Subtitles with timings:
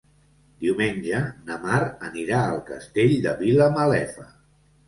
[0.63, 1.19] Diumenge
[1.51, 4.31] na Mar anirà al Castell de Vilamalefa.